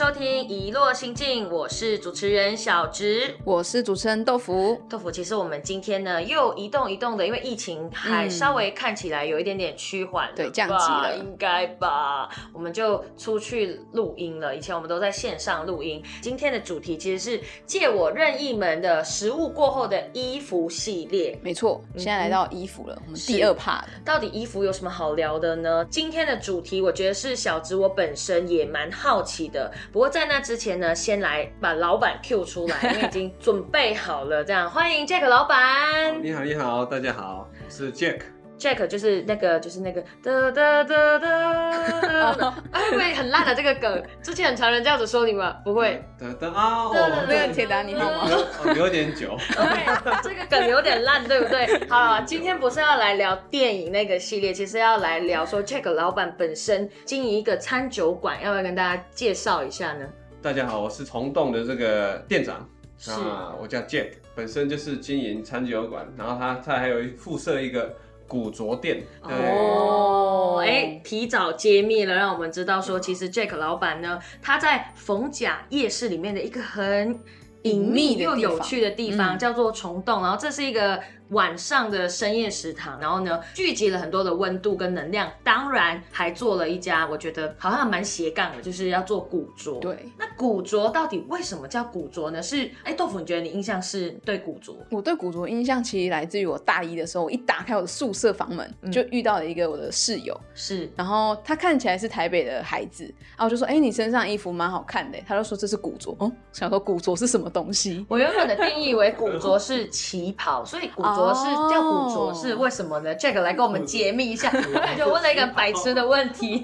[0.00, 3.36] 收听《一落心境》，我是主持人小植。
[3.44, 4.80] 我是主持人豆腐。
[4.88, 12.30] 豆腐，其实我们今天呢又一动一动的，因为疫情还嗯稍微看起来有一点点趋缓对降级了应该吧？
[12.54, 14.56] 我们就出去录音了。
[14.56, 16.02] 以前我们都在线上录音。
[16.22, 21.38] 今天的主题其实是借我任意门的食物过后的衣服系列。
[21.42, 23.88] 没错，现在来到衣服了，我们第二趴了。
[24.02, 25.86] 到底衣服有什么好聊的呢？
[25.90, 29.70] 今天的主题我觉得是小植我本身也蛮好奇的。
[29.92, 34.44] 不过在那之前呢，先来把老板 Q 出来， 因为已经准备好了。
[34.44, 36.22] 这样欢迎 Jack 老板。
[36.22, 38.20] 你好，你好，大家好，我是 Jack。
[38.60, 44.02] Jack 就是那个就是那个哒哒哒哒哒，哎会不会很烂的这个梗？
[44.22, 45.56] 之前很常人这样子说你吗？
[45.64, 46.04] 不会。
[46.18, 46.94] 等等啊，我，
[47.26, 48.28] 那个铁达尼号吗？
[48.76, 51.66] 有点久，OK，这个梗有点烂，对不对？
[51.88, 60.06] 好了，今天不是要来聊电影那个系列，其实要来聊说 Jack 老板本身经营一个餐酒馆，要不要跟大家介绍一下呢？
[60.42, 67.94] 大家好，我是虫洞的这个店长是啊，我叫 Jack，本身就是经营餐酒馆，然后他他还有附设一个
[68.30, 77.18] 古着店，哦，哎，提早揭秘了，让我们知道说，其实 Jack 老板呢，他在逢甲夜市里面的一个很
[77.62, 79.38] 隐秘又有趣的地方，嗯。
[79.38, 80.22] 叫做虫洞。
[80.22, 81.00] 然后这是一个
[81.30, 89.80] 晚上的深夜食堂，然后呢，聚集了很多的温度跟能量，当然还做了一家，我觉得好像蛮斜杠的，就是要做古着。。
[89.80, 92.42] 对，那古着到底为什么叫古着呢？
[92.42, 94.76] 是哎，豆腐，你觉得你印象是对古着？
[94.90, 106.14] 我对古着印象其实来自于我大一的时候，我一打开我的宿舍房门，嗯就遇到了一个我的室友，是然后他看起来是台北的孩子，然后我就说：“哎、你身上衣服蛮好看的。”他就说这是古着。
[106.18, 108.04] 哦，想说古着是什么东西？
[108.08, 114.50] 我原本的定义为古着是旗袍，所以古着是哦叫古着是为什么呢？Jack 来跟我们解密一下，
[114.96, 116.62] 就问了一个白痴的问题。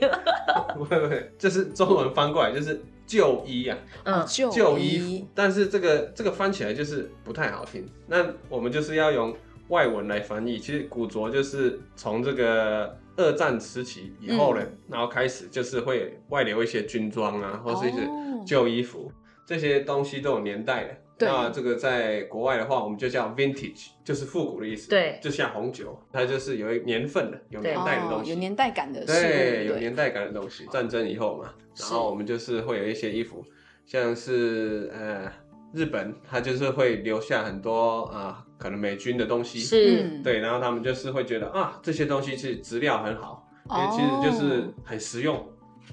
[0.75, 9.35] 不会不会，就是中文翻过来就是旧衣啊，嗯，旧旧衣服，但是这个这个翻起来就是不太好听，那我们就是要用
[9.69, 10.59] 外文来翻译。
[10.59, 19.11] 其实古着就是从这个二战时期以后呢，然后开始就是会外流一些军装啊，或是一些哦旧衣服，
[19.47, 20.91] 这些东西都有年代的。
[21.19, 24.91] 对那这个在国外的话，我们就叫 vintage，就是复古的意思。
[24.91, 28.31] 对就像红酒，它就是有一年份的，有年代的东西。
[28.31, 30.67] 哦有年代感的事物，对，有年代感的东西。
[30.71, 33.43] 战争以后嘛，然后我们就是会有一些衣服，
[33.87, 35.33] 像是呃
[35.73, 39.59] 日本，它就是会留下很多啊、可能美军的东西。
[39.59, 45.49] 是嗯，对，然后他们就是会觉得啊，这些东西其实质量很好，因为哦其实就是很实用，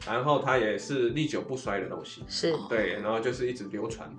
[0.06, 2.26] 然后它也是历久不衰的东西。
[2.28, 4.14] 是，对，然后就是一直流传。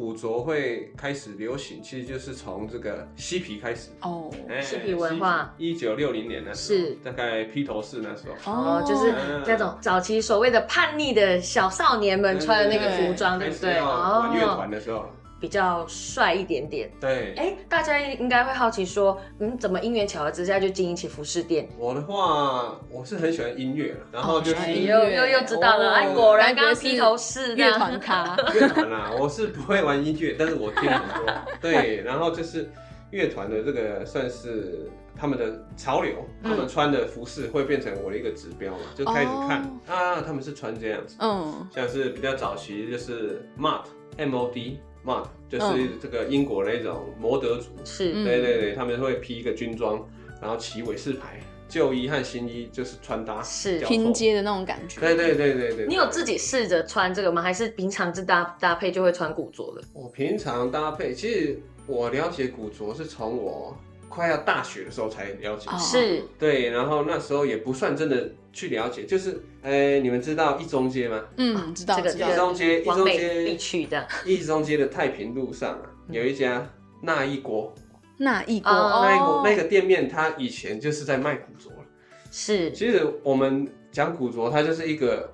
[0.00, 3.90] 古着会开始流行，其实就是从这个嬉皮开始。
[4.00, 4.30] 哦，
[4.62, 8.50] 嬉皮文化，一九六零年的时候是大概披头士那时候。
[8.50, 13.72] 哦，就是嗯那种早期所谓的叛逆的小少年们穿的那个服装，对不对？
[13.72, 15.04] 开始要玩乐哦团，的时候，
[15.40, 16.90] 比较帅一点点。
[17.00, 17.34] 对。
[17.36, 21.68] 哎，大家应该会好奇说，嗯，怎么因缘巧合之下就经营起服饰店？
[21.78, 29.10] 我的话，我是很喜欢音乐，然后就是哎又又又知道了，果然刚刚披头士乐团咖， 乐团啦。
[29.18, 31.34] 我是不会玩音乐，但是我听很多。
[31.60, 32.70] 对，然后就是
[33.10, 43.82] 乐团的这个算是他们的潮流，他们穿的服饰会变成我的一个指标嘛，就开始看啊，他们是穿这样子，嗯，像是比较早期就是 mod
[44.16, 44.34] M
[45.04, 50.06] Mod，就是嗯这个英国那种摩德族，是嗯对对对，他们会披一个军装，
[50.40, 54.12] 然后骑韦氏牌，旧衣和新衣就是穿搭是拼。
[54.12, 55.00] 接的那种感觉。
[55.00, 57.40] 对对对对对，你有自己试着穿这个吗？
[57.40, 59.82] 还是平常是搭搭配就会穿古着的？
[59.94, 63.76] 我平常搭配，其实我了解古着是从我
[64.10, 65.70] 快要大学的时候才了解。
[65.70, 65.78] 哦。
[65.78, 66.22] 是。
[66.38, 71.24] 对，然后那时候也不算真的去了解，就是，呃，你们知道一中街吗？
[71.38, 76.14] 嗯，知道知道这个这个一中街，一中街，去的，一中街的太平路上啊，嗯。
[76.14, 76.68] 有一家
[77.00, 77.72] 那一锅，
[78.18, 81.70] 那一锅哦那一锅那个店面，它以前就是在卖古着。
[82.30, 82.70] 是。
[82.72, 85.32] 其实我们讲古着，它就是一个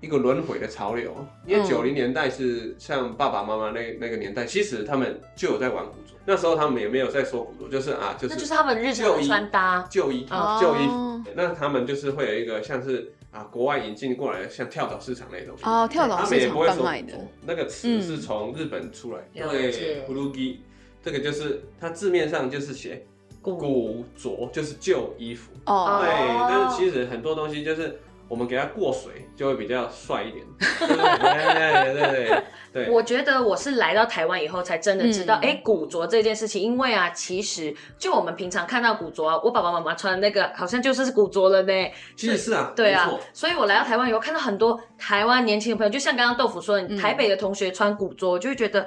[0.00, 1.14] 一个轮回的潮流。
[1.46, 6.14] 因为嗯九零年代是像爸爸妈妈那那个年代，其实他们就有在玩古着。
[6.26, 9.86] 那时候他们也没有在说古着，就是啊，就是那就是他们日常的穿搭。
[9.90, 11.22] 旧衣哦旧衣服。
[11.34, 15.54] 那他们就是会有一个像是啊国外引进过来的，像跳蚤市场那种。
[15.62, 17.12] 哦，跳蚤他们市场也不会说贩卖的
[17.46, 19.70] 那个词嗯是从日本出来对
[20.06, 20.62] b l u g
[21.02, 23.04] 这个就是它字面上就是写
[23.42, 25.52] 古古着，就是旧衣服。
[25.66, 30.44] 哦对，哦但是其实很多东西就是我们给它过水，就会比较帅一点。
[30.58, 32.42] 对对对对对
[32.72, 32.90] 对。
[32.90, 41.72] 我觉得我是来到台湾以后才真的知道，嗯哎、古着这件事情，因为啊，其实就我们平常看到古着啊，我爸爸妈妈穿的那个好像就是古着了呢。
[42.16, 48.86] 其实是啊，对啊，所以我来到台湾以后，看到很多台湾年轻的朋友，就像刚刚豆腐说，台北的同学穿古着，我就会觉得。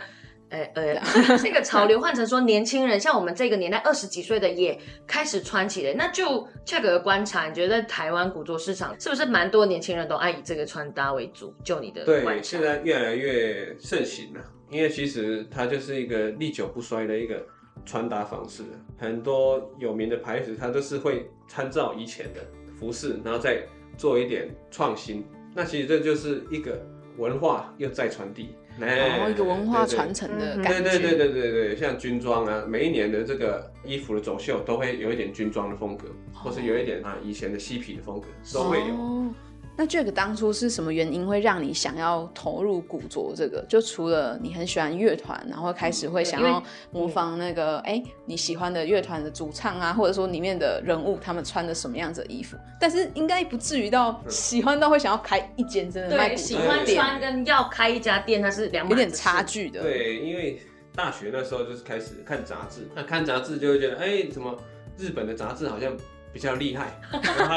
[0.49, 1.01] 哎哎，
[1.41, 11.53] 这个潮流换成说年轻人，像我们这个年代二十几岁的也开始穿起来，那就这个观察，你觉得台湾古着市场是不是蛮多年轻人都爱以这个穿搭为主？
[11.63, 17.45] 就你的观对，现在越来越盛行了，因为其实它就是一个历久不衰的一个
[17.85, 18.63] 穿搭方式。
[18.97, 22.41] 很多有名的牌子，它都是会参照以前的
[22.79, 23.61] 服饰，然后再
[23.97, 25.25] 做一点创新。
[25.53, 26.81] 那其实这就是一个
[27.17, 30.89] 文化又再传递，然后哦一个文化传承的嗯感觉。
[30.89, 39.33] 对对对对对对，像军装啊，每一年的这个衣服的走秀都会有一点军装的风格，或是有一点啊以前的嬉皮的风格都会有。
[39.77, 43.63] 哦那 Jack 当初是什么原因会让你想要投入古着这个？
[43.69, 59.43] 就除了你很喜欢乐团，然后开始会想要模仿那个哎、你喜欢的乐团的主唱啊，或者说里面的人物他们穿的什么样子的衣服，但是应该不至于到喜欢到会想要开一间真的卖对，古喜欢穿跟要开一家店，它是两有点差。
[59.43, 59.81] 距的。
[59.81, 60.59] 对，因为
[60.93, 64.57] 大学那时候就是开始看杂志，那看杂志就会觉得，哎、怎么
[64.97, 65.95] 日本的杂志好像
[66.33, 66.99] 比较厉害，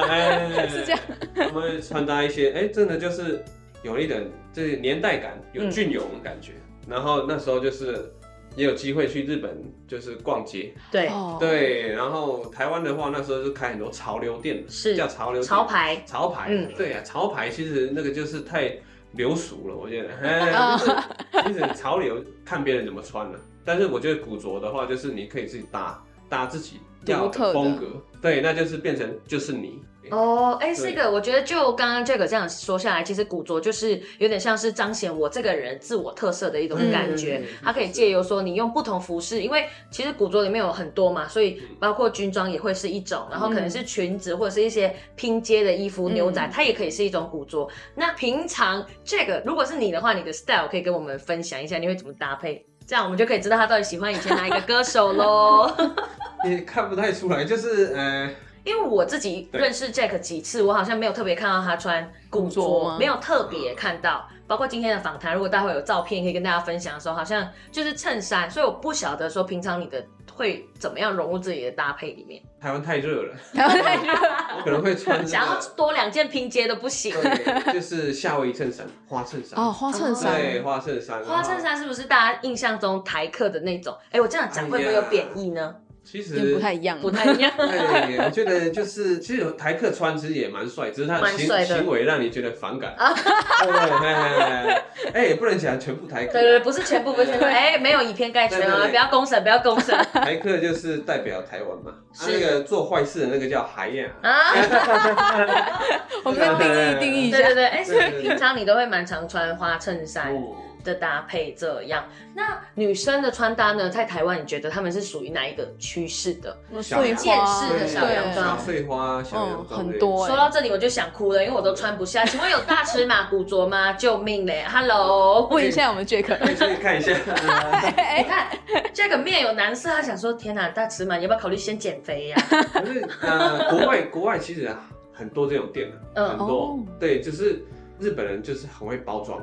[0.09, 1.01] 哎是这样，
[1.35, 3.45] 他们会穿搭一些，哎、真的就是
[3.83, 6.53] 有一点这个年代感，有嗯隽永的感觉。
[6.89, 8.13] 然后那时候就是
[8.57, 9.57] 也有机会去日本，
[9.87, 11.93] 就是逛街，对，哦，对。
[11.93, 14.97] 然后台湾的话，那时候就开很多潮流店，是。
[14.97, 16.03] 叫潮流潮牌。
[16.07, 16.69] 潮牌，嗯。
[16.77, 18.77] 对啊，潮牌其实那个就是太
[19.13, 20.51] 流俗了，我觉得，哎，
[21.45, 23.39] 就是就是潮流看别人怎么穿了。
[23.65, 27.87] 但是我觉得古着的话，就是你可以自己搭搭自己要独特的风格，
[28.23, 29.82] 对，那就是变成就是你。
[30.11, 37.41] 哦，哎，是一个我觉得就刚刚这个这样说下来，其实古着就是有点像是彰显我这个人自我特色的一种感觉。
[37.44, 47.69] 嗯它可以借由说你用不同服饰，因为其实古着里面有很多嘛，所以包括军装也会是一种，然后可能是裙子或者是一些拼接的衣服、嗯牛仔，它也可以是一种古着。
[47.94, 52.67] 那平常这个如果是你的话，你的 style 可以跟我们分享一下，你会怎么搭配？
[52.91, 55.73] 这样我们就可以知道他到底喜欢以前哪一个歌手喽。
[56.45, 58.29] 也看不太出来，就是呃，
[58.65, 64.27] 因为我自己认识 Jack 几次，我好像没有特别看到他穿古古着没有特别看到。
[64.49, 70.05] 包括今天的访谈，如果待会有照片可以跟大家分享的时候，好像就是衬衫，所以我不晓得说平常你的
[70.41, 74.15] 会怎么样融入自己的搭配里面，台湾太热了，台湾太热。
[74.57, 77.15] 我可能会穿想要多两件拼接的不行。
[77.21, 79.61] 对，就是夏威夷衬衫、花衬衫。
[79.61, 83.95] 哦，花衬衫，对，花衬衫，花衬衫是不是大家印象中台客的那种？
[84.13, 85.77] 哎，我这样讲会不会有贬义呢？
[86.02, 87.50] 其实不太一样，不太一样。
[87.56, 92.94] 对， 我觉得就是，其实有台客穿其实也蛮帅，只是他的行的行为让你觉得反感。
[92.97, 97.44] 对对对，哎，也不能讲全部台客，对对对，不是全部，不是全部。
[97.44, 101.93] 哎，没有以偏概全啊，不要公审，不要公审 台客就是代表台湾嘛。
[102.19, 104.52] 啊，是那个做坏事的那个叫海燕，啊！
[106.25, 107.55] 我们再定义定义一下对对。
[107.55, 110.52] 对，哎，所以平常你都会蛮常穿花衬衫嗯
[110.82, 112.05] 的搭配这样。
[112.35, 116.56] 那女生的穿搭呢，在台湾你觉得他们是属于哪一个趋势的？
[116.82, 120.29] 小碎见花，识的小洋装小碎花、小洋嗯，装很多哎。
[120.29, 122.25] 说到这里我就想哭了，因为我都穿不下。
[122.25, 123.93] 请问有大尺码 古着吗？
[123.94, 127.12] 救命嘞！Hello，问一下我们 Jack，可以去看一下。
[128.16, 128.49] 你看
[128.93, 132.37] 这个面有难色，他想说天哪，大尺码，你要不要考虑先减肥呀、
[132.73, 134.78] 可是呃，国外国外其实啊
[135.12, 137.64] 很多这种店的，嗯很多哦对，就是
[137.99, 139.38] 日本人就是很会包装，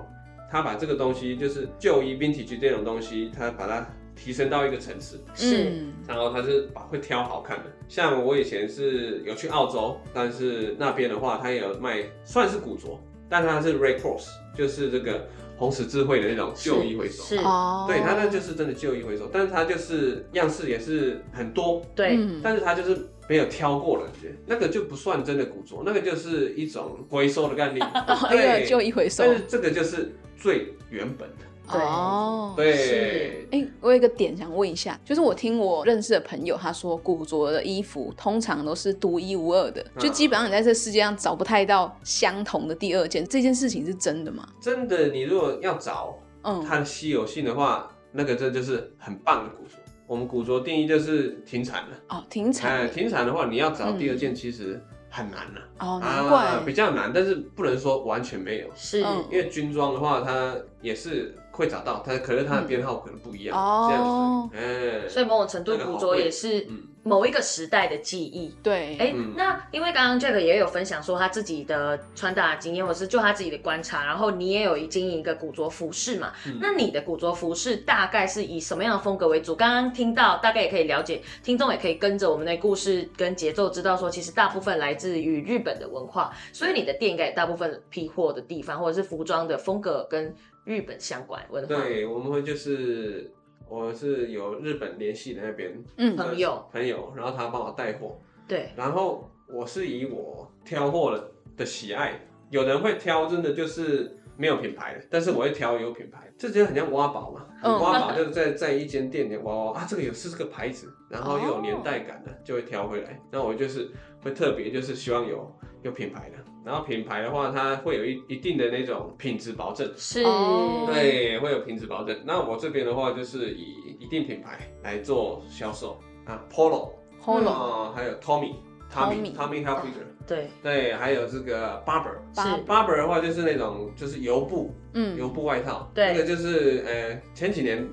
[0.49, 3.85] 他把这个东西就是旧衣 vintage 这种东西，他把它
[4.15, 7.65] 提升到一个层次，是嗯然后他是把会挑好看的。
[7.87, 12.99] 像我以前是有去澳洲，但是那边的话，他也有卖算是古着，
[13.29, 15.27] 但它是 Red Cross，就是这个
[15.57, 17.23] 红十字会的那种旧衣回收。
[17.23, 27.85] 是，哦，对，它那就是真的旧衣回收，但是它就是样式也是很多，对，嗯但是它就是没有挑过了，觉那个就不算真的古着，那个就是一种回收的概念。
[28.07, 31.45] 哦，一个就一回收但是这个就是最原本的。
[31.71, 32.53] 对哦。
[32.55, 43.25] 对是，哎、我有一个点想问一下，就是我听我认识的朋友他说，古着的衣服通常都是独一无二的，就基本上你在这世界上找不太到相同的第二件。
[43.27, 44.47] 这件事情是真的吗？
[44.59, 49.73] 真的，你如果要找嗯，它的稀有性的话，那个这就是很棒的古着。
[50.07, 58.67] 我们古着定义就是停产了，哦，停产哎，停产的话，你要找第二嗯件其实很难了、哦，难怪、啊，比较难，但是不能说完全没有。
[58.73, 66.83] 是，嗯因为军装的话，它也是会找到，但可是它的编号可能不一样，哦这样子，哎，所以某种程度古着也是嗯。
[67.03, 68.53] 某一个时代的记忆。
[68.61, 69.33] 对，哎、嗯。
[69.37, 76.33] 那因为刚刚 Jack 也有分享说他自己的穿搭的经验，或者是就他自己的观察，然后你也有经营一个古着服饰嘛？
[76.45, 76.57] 嗯。
[76.61, 79.55] 那你的古着服饰大概是以什么样的风格为主？
[79.55, 90.35] 刚刚听到，大概也可以了解，听众也可以跟着我们的故事跟节奏，知道说其实大部分来自于日本的文化，所以你的店应该也大部分批货的地方或者是服装的风格跟
[90.67, 91.67] 日本相关文化。
[91.67, 93.31] 对，我们会就是
[93.69, 96.15] 我是有日本联系的那边嗯。
[96.17, 96.67] 朋友。
[96.73, 102.19] 朋友，然后他帮我带货，对，然后我是以我挑货的的喜爱，
[102.49, 107.45] 有人会挑真的就是没有品牌的，但是我会挑有品牌的，这就很像挖宝嘛。
[107.63, 107.79] 嗯。
[107.79, 113.17] 挖宝就是在在一间店里挖挖啊，这个有是这个牌子，然后又有年代感的，就会挑回来。
[113.31, 113.89] 那我就是
[114.21, 115.49] 会特别就是希望有
[115.83, 119.89] 有品牌的，然后品牌的话，它会有一一定的那种品质保证。
[119.95, 120.83] 是，哦。
[120.85, 122.19] 对，会有品质保证。
[122.25, 128.55] 那我这边的话，就是以一定品牌来做销售啊，Polo，Polo 啊，还有 Tommy。
[128.93, 132.41] Tommy Tommy Hilfiger，对，对，还有这个 Barber，是。
[132.65, 135.17] Barber 的话就是那种就是油布，嗯。
[135.17, 137.85] 油布外套，对那个就是呃前几年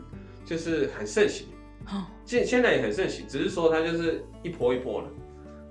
[0.45, 1.49] 就是很盛行，
[1.87, 2.04] 哦。
[2.25, 5.09] 现现在也很盛行，只是说它就是一波一波的，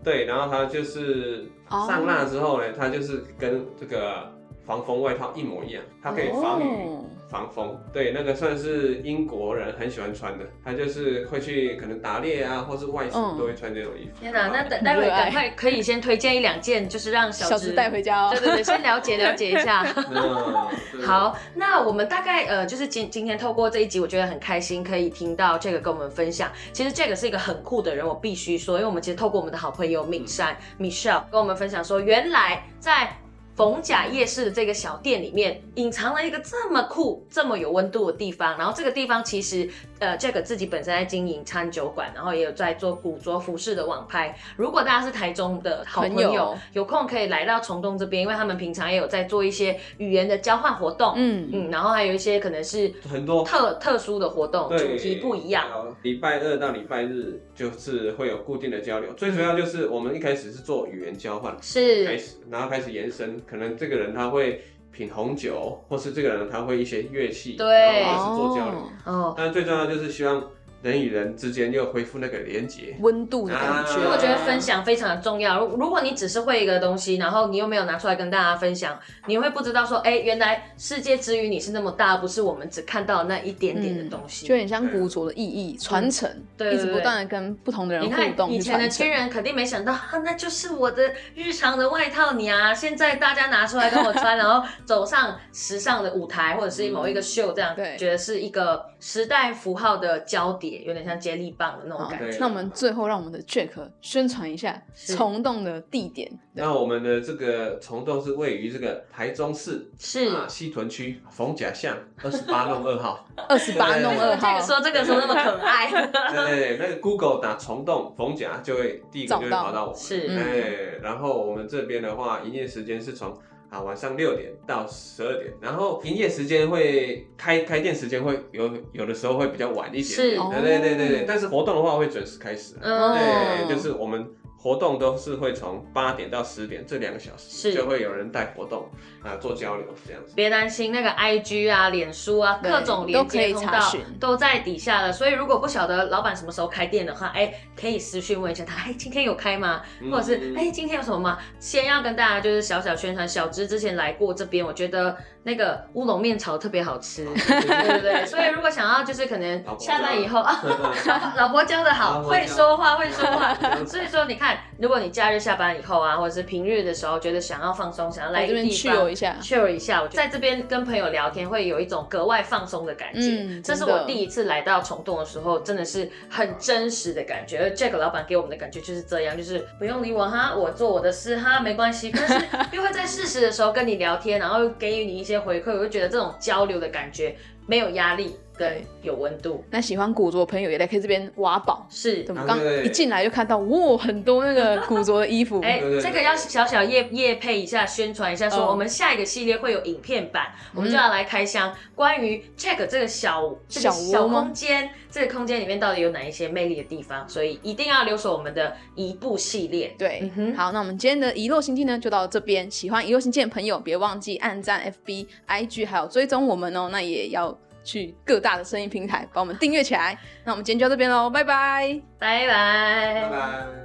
[0.03, 1.85] 对，然后他就是哦。
[1.87, 4.32] 上蜡之后呢，他就是跟这个
[4.65, 6.65] 防风外套一模一样，它可以防雨。
[6.65, 14.11] 哦防风，对，那个算是英国人很喜欢穿的，他就是会去可能打猎啊，或是外出嗯都会穿这种衣服。
[14.19, 18.39] 天哪，那等待会赶快可以先推荐一两件，就是让小直小直带回家哦对。
[18.39, 19.83] 对对，先了解了解一下。
[20.13, 26.51] 嗯，好，那我们大概呃，就是今今天透过这一集，我觉得很开心，可以听到这个跟我们分享。
[26.71, 33.17] 其实这个是一个很酷的人，我必须说，因为我们其实透过我们的好朋友敏珊 Michelle 跟我们分享说，原来在。
[33.55, 38.57] 逢甲夜市的这个小店里面，隐藏了一个这么酷、这么有温度的地方。
[38.57, 39.69] 然后这个地方其实，
[39.99, 44.35] 呃，Jack 自己本身在经营餐酒馆，然后也有在做古着服饰的网拍。
[44.57, 51.13] 如果大家是台中的好朋友，朋友有空可以来到崇东这边，因为他们平常也有在做一些语言的交换活动。
[51.15, 55.69] 嗯嗯，然后还有一些可能是很多特特殊的活动，对主题不一样。
[55.69, 68.89] 好礼拜二到礼拜日就是会有固定的交流，最主要就是我们一开始是做语言交换是开，始，然后开始延伸，可能这个人他会品红酒，或是这个人他会一些乐器，对或者是做交流。
[69.05, 70.43] 哦，但最重要就是希望
[70.83, 72.95] 人与人之间又恢复那个连接。
[72.99, 73.93] 温度的感觉。
[73.93, 75.65] 因为我觉得分享非常的重要。
[75.65, 84.45] 如如果你只是会一个东西，然后你又没有拿出来跟大家分享，你会不知道说，哎，原来世界之于你是那么大，不是我们只看到那一点点的东西。
[84.45, 88.97] 就很像古着的意义传承，对一直不断的跟不同的人互动去以前的传承。
[89.07, 92.73] 军人肯定没想到，啊，那就是我的日常的外套你啊！
[92.73, 102.37] 现在大家拿出来跟我穿，然后走上时尚的舞台，或者是某一个秀，这样、对觉得是一个时代符号的交叠，有点像接力棒的那种感觉。
[102.39, 103.69] 那我们最后让我们的 Jack
[104.01, 106.31] 宣传一下是虫洞的地点。
[106.53, 113.25] 那我们的这个虫洞是位于这个台中市是啊西屯区逢甲巷二十八弄二号。
[113.49, 119.99] 二十八弄二号这个，说这个说那么可爱，对对对，那个 Google 打虫洞逢甲就会第一个就会找到跑到我们。
[119.99, 123.35] 是嗯哎，然后我们这边的话，营业时间是从
[123.73, 132.81] 啊晚上六点到十二点，然后营业时间会开开店时间会有有的时候会比较晚一点是，对对对对对，但是活动的话会准时开始啊。
[132.83, 134.27] 嗯，对，就是我们
[134.63, 138.89] 活动都是会从八点到十点这两个小时，是就会有人带活动
[139.21, 140.31] 啊做交流这样子。
[140.37, 145.11] 别担心，那个 IG 啊、脸书啊，各种连接通道都在底下了。
[145.11, 149.81] 所以如果不晓得老板什么时候开店的话，哎，可以私讯问一下他，哎，今天有开吗？
[149.99, 151.37] 嗯或者是哎，今天有什么吗？
[151.59, 158.25] 先要跟大家就是小小宣传，小芝之前来过这边，我觉得那个乌龙面炒特别好吃， 对对对。
[158.25, 160.63] 所以如果想要就是可能下班以后啊，
[161.35, 163.53] 老婆教的好，会说话会说话。
[163.85, 173.19] 所以说你看，如果你假日下班以后啊，或者是平日的时候，觉得想要放松，想要来个地方 chill 一下 chill 一下，我在这边跟朋友聊天会有一种格外放松的感觉。
[173.21, 177.59] 嗯这是我第一次来到虫洞的时候，真的是很真实的感觉。
[177.59, 182.11] 而 Jack 老板给我们的感觉就是这样，就是不用理我哈，我做我的事哈，没关系。
[182.13, 182.45] 但是
[182.75, 189.63] 又会在适时的时候跟你聊天，然后给予你一些回馈，我就觉得这种交流的感觉没有压力跟有温度。
[189.69, 191.85] 那喜欢古着的朋友也来可以这边挖宝。
[191.89, 195.59] 是我，们刚一进来就看到，哇，很多那个古着的衣服。
[195.61, 209.93] 哎、对对对这个要小小夜夜配一下，宣传一下，说哦我们下一个系列会有影片版，我们就要来开箱关于 Check 这个小这个小小空间，这个空间里面到底有哪一些魅力的地方，所以一定要留守我们的一部系列。
[209.97, 212.69] 对，嗯哼好，那我们今天的遗落行记呢，就到这边。
[212.69, 216.89] 喜欢遗落行记的朋友，别忘记按赞 FB、IG，还有追踪我们哦。
[216.91, 220.17] 那也要去各大的声音平台帮我们订阅起来。
[220.43, 222.01] 那我们今天就到这边喽，拜拜。
[222.17, 223.82] 拜拜拜拜。